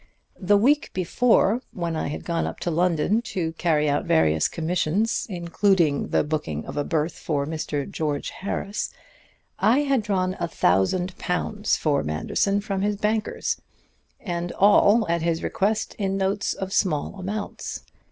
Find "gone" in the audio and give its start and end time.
2.25-2.47